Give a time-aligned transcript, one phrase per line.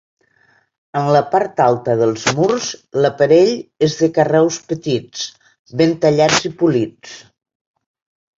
[1.01, 2.69] En la part alta dels murs,
[3.03, 3.51] l'aparell
[3.89, 5.27] és de carreus petits,
[5.83, 7.15] ben tallats i polits.